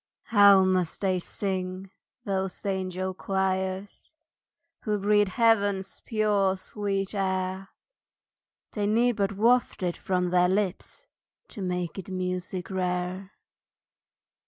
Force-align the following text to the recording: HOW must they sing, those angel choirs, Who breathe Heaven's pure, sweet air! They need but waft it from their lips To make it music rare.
HOW 0.23 0.63
must 0.63 0.99
they 1.01 1.19
sing, 1.19 1.91
those 2.25 2.65
angel 2.65 3.13
choirs, 3.13 4.11
Who 4.81 4.97
breathe 4.97 5.27
Heaven's 5.27 5.99
pure, 5.99 6.55
sweet 6.57 7.13
air! 7.13 7.69
They 8.71 8.87
need 8.87 9.11
but 9.17 9.33
waft 9.33 9.83
it 9.83 9.95
from 9.97 10.31
their 10.31 10.49
lips 10.49 11.05
To 11.49 11.61
make 11.61 11.99
it 11.99 12.09
music 12.09 12.71
rare. 12.71 13.29